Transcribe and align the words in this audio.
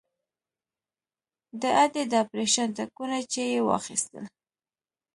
د 1.61 1.63
ادې 1.83 2.03
د 2.11 2.13
اپرېشن 2.23 2.67
ټکونه 2.77 3.17
چې 3.31 3.41
يې 3.51 3.59
واخيستل. 3.67 4.25